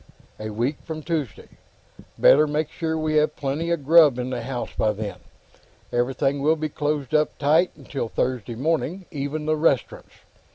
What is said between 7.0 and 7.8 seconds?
up tight